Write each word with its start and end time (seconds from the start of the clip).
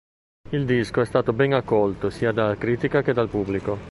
Il 0.49 0.65
disco 0.65 1.01
è 1.01 1.05
stato 1.05 1.31
ben 1.31 1.53
accolto 1.53 2.09
sia 2.09 2.31
dalla 2.31 2.55
critica 2.57 3.03
che 3.03 3.13
dal 3.13 3.29
pubblico. 3.29 3.77